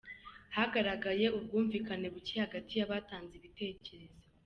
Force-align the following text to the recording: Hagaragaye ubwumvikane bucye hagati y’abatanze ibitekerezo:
Hagaragaye 0.55 1.25
ubwumvikane 1.37 2.05
bucye 2.13 2.35
hagati 2.45 2.71
y’abatanze 2.75 3.33
ibitekerezo: 3.39 4.23